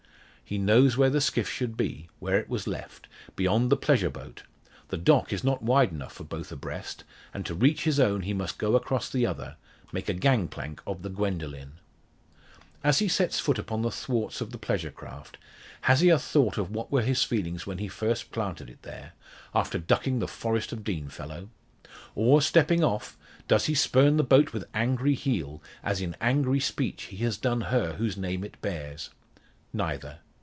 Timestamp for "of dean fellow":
20.73-21.47